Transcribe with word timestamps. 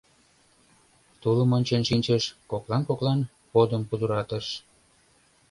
Тулым 1.21 1.49
ончен 1.57 1.83
шинчыш, 1.89 2.23
коклан-коклан 2.51 3.19
подым 3.51 3.81
пудыратыш. 3.89 4.45